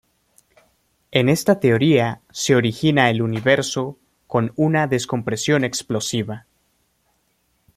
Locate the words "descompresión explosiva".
4.87-6.47